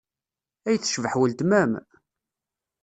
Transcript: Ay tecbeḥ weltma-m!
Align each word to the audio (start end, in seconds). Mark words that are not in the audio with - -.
Ay 0.67 0.75
tecbeḥ 0.79 1.13
weltma-m! 1.17 1.71